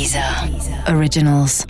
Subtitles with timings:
[0.00, 0.24] Deezer
[0.96, 1.66] Originals.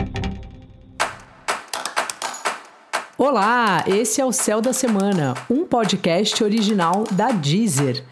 [3.19, 8.05] Olá, esse é o Céu da Semana, um podcast original da Deezer.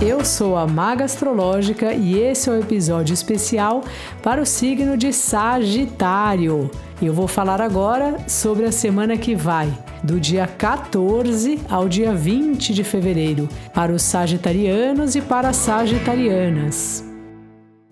[0.00, 3.82] Eu sou a Maga Astrológica e esse é o um episódio especial
[4.22, 6.70] para o signo de Sagitário.
[7.02, 9.68] Eu vou falar agora sobre a semana que vai,
[10.02, 17.04] do dia 14 ao dia 20 de fevereiro, para os sagitarianos e para as sagitarianas.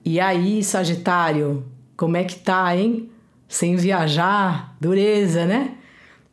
[0.05, 1.65] E aí, Sagitário,
[1.97, 3.11] como é que tá, hein?
[3.47, 4.77] Sem viajar?
[4.81, 5.75] Dureza, né?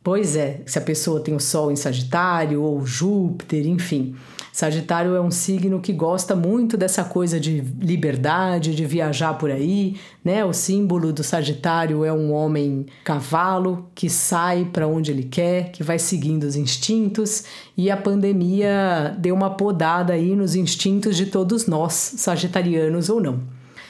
[0.02, 4.16] Pois é, se a pessoa tem o Sol em Sagitário ou Júpiter, enfim.
[4.58, 9.94] Sagitário é um signo que gosta muito dessa coisa de liberdade, de viajar por aí,
[10.24, 10.44] né?
[10.44, 15.84] O símbolo do Sagitário é um homem cavalo que sai para onde ele quer, que
[15.84, 17.44] vai seguindo os instintos,
[17.76, 23.38] e a pandemia deu uma podada aí nos instintos de todos nós, sagitarianos ou não.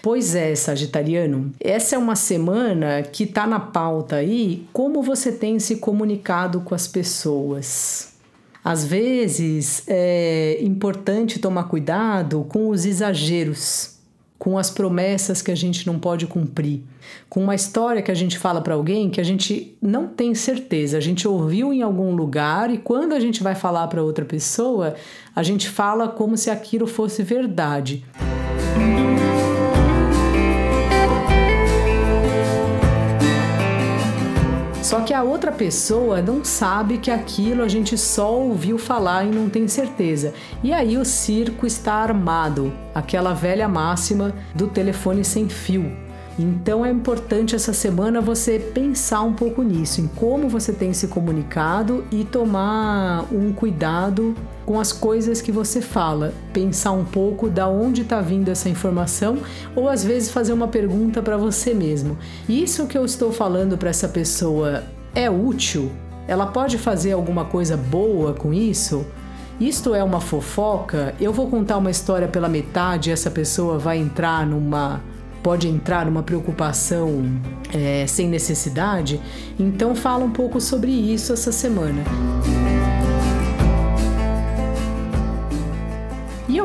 [0.03, 5.59] Pois é, Sagitariano, essa é uma semana que está na pauta aí como você tem
[5.59, 8.18] se comunicado com as pessoas.
[8.69, 13.97] Às vezes é importante tomar cuidado com os exageros,
[14.39, 16.83] com as promessas que a gente não pode cumprir,
[17.31, 20.99] com uma história que a gente fala para alguém que a gente não tem certeza,
[20.99, 24.97] a gente ouviu em algum lugar e quando a gente vai falar para outra pessoa,
[25.35, 28.05] a gente fala como se aquilo fosse verdade.
[34.89, 39.31] Só que a outra pessoa não sabe que aquilo a gente só ouviu falar e
[39.31, 40.33] não tem certeza.
[40.65, 45.95] E aí o circo está armado, aquela velha máxima do telefone sem fio.
[46.39, 51.07] Então é importante essa semana você pensar um pouco nisso, em como você tem se
[51.09, 54.35] comunicado e tomar um cuidado
[54.69, 59.39] com as coisas que você fala, pensar um pouco da onde está vindo essa informação
[59.75, 62.19] ou às vezes fazer uma pergunta para você mesmo.
[62.47, 64.83] Isso que eu estou falando para essa pessoa
[65.15, 65.91] é útil?
[66.27, 69.07] Ela pode fazer alguma coisa boa com isso?
[69.59, 71.15] Isto é uma fofoca?
[71.19, 75.01] Eu vou contar uma história pela metade e essa pessoa vai entrar numa
[75.43, 77.25] pode entrar numa preocupação
[77.73, 79.19] é, sem necessidade.
[79.59, 82.03] Então, fala um pouco sobre isso essa semana.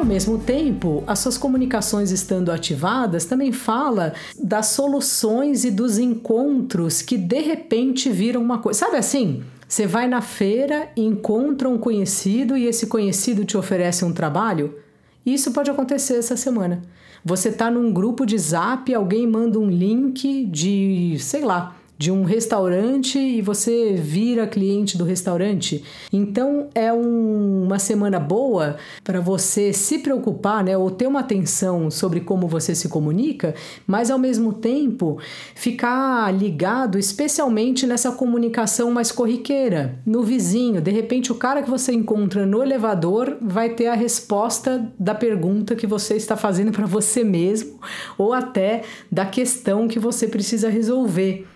[0.03, 7.01] Ao mesmo tempo, as suas comunicações estando ativadas também fala das soluções e dos encontros
[7.01, 8.79] que de repente viram uma coisa.
[8.79, 9.43] Sabe assim?
[9.65, 14.77] Você vai na feira, encontra um conhecido e esse conhecido te oferece um trabalho?
[15.25, 16.81] Isso pode acontecer essa semana.
[17.23, 22.23] Você está num grupo de zap, alguém manda um link de, sei lá, de um
[22.23, 25.83] restaurante e você vira cliente do restaurante.
[26.11, 31.89] Então é um, uma semana boa para você se preocupar, né, ou ter uma atenção
[31.91, 33.53] sobre como você se comunica,
[33.85, 35.17] mas ao mesmo tempo
[35.55, 40.81] ficar ligado especialmente nessa comunicação mais corriqueira, no vizinho.
[40.81, 45.75] De repente o cara que você encontra no elevador vai ter a resposta da pergunta
[45.75, 47.79] que você está fazendo para você mesmo
[48.17, 51.47] ou até da questão que você precisa resolver.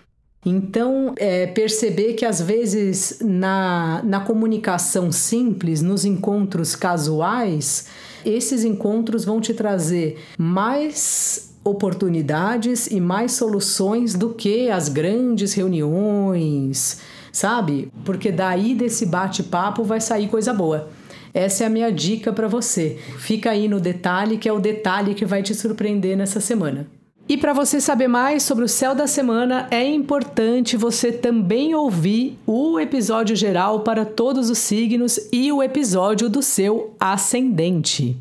[0.46, 7.88] Então, é, perceber que às vezes na, na comunicação simples, nos encontros casuais,
[8.24, 17.00] esses encontros vão te trazer mais oportunidades e mais soluções do que as grandes reuniões,
[17.32, 17.92] sabe?
[18.04, 20.88] Porque daí desse bate-papo vai sair coisa boa.
[21.34, 22.98] Essa é a minha dica para você.
[23.18, 26.97] Fica aí no detalhe, que é o detalhe que vai te surpreender nessa semana.
[27.28, 32.38] E para você saber mais sobre o céu da semana, é importante você também ouvir
[32.46, 38.16] o episódio geral para todos os signos e o episódio do seu ascendente.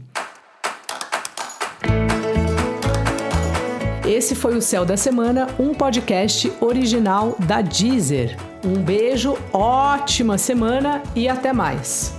[4.06, 8.38] Esse foi o Céu da Semana, um podcast original da Deezer.
[8.66, 12.14] Um beijo, ótima semana e até mais.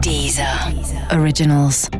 [0.00, 1.20] Deezer, Deezer.
[1.20, 1.90] Originals.